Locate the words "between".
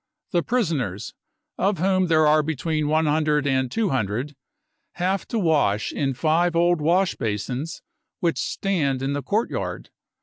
2.41-2.87